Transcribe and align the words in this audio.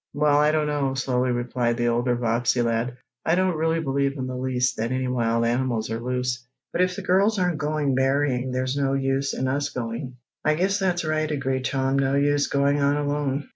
"Well, 0.15 0.39
I 0.39 0.51
don't 0.51 0.65
know," 0.65 0.95
slowly 0.95 1.29
replied 1.29 1.77
the 1.77 1.89
older 1.89 2.15
Bobbsey 2.15 2.63
lad. 2.63 2.97
"I 3.23 3.35
don't 3.35 3.55
really 3.55 3.79
believe 3.79 4.17
in 4.17 4.25
the 4.25 4.35
least 4.35 4.75
that 4.77 4.91
any 4.91 5.07
wild 5.07 5.45
animals 5.45 5.91
are 5.91 5.99
loose, 5.99 6.43
but 6.71 6.81
if 6.81 6.95
the 6.95 7.03
girls 7.03 7.37
aren't 7.37 7.59
going 7.59 7.93
berrying 7.93 8.49
there's 8.51 8.75
no 8.75 8.93
use 8.93 9.31
in 9.35 9.47
us 9.47 9.69
going." 9.69 10.15
"I 10.43 10.55
guess 10.55 10.79
that's 10.79 11.05
right," 11.05 11.29
agreed 11.29 11.65
Tom. 11.65 11.99
"No 11.99 12.15
use 12.15 12.47
going 12.47 12.81
on 12.81 12.97
alone." 12.97 13.47